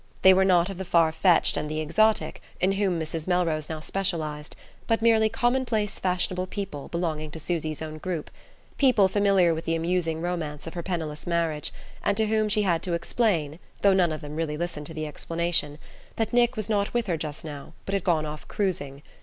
They 0.23 0.33
were 0.33 0.43
not 0.43 0.67
of 0.71 0.79
the 0.79 0.83
far 0.83 1.11
fetched 1.11 1.55
and 1.55 1.69
the 1.69 1.79
exotic, 1.79 2.41
in 2.59 2.71
whom 2.71 2.99
Mrs. 2.99 3.27
Melrose 3.27 3.69
now 3.69 3.79
specialized, 3.81 4.55
but 4.87 4.99
merely 5.03 5.29
commonplace 5.29 5.99
fashionable 5.99 6.47
people 6.47 6.87
belonging 6.87 7.29
to 7.29 7.39
Susy's 7.39 7.83
own 7.83 7.99
group, 7.99 8.31
people 8.79 9.07
familiar 9.07 9.53
with 9.53 9.65
the 9.65 9.75
amusing 9.75 10.19
romance 10.19 10.65
of 10.65 10.73
her 10.73 10.81
penniless 10.81 11.27
marriage, 11.27 11.71
and 12.03 12.17
to 12.17 12.25
whom 12.25 12.49
she 12.49 12.63
had 12.63 12.81
to 12.81 12.93
explain 12.93 13.59
(though 13.83 13.93
none 13.93 14.11
of 14.11 14.21
them 14.21 14.35
really 14.35 14.57
listened 14.57 14.87
to 14.87 14.93
the 14.95 15.05
explanation) 15.05 15.77
that 16.15 16.33
Nick 16.33 16.55
was 16.55 16.67
not 16.67 16.95
with 16.95 17.05
her 17.05 17.15
just 17.15 17.45
now 17.45 17.73
but 17.85 17.93
had 17.93 18.03
gone 18.03 18.25
off 18.25 18.47
cruising... 18.47 19.03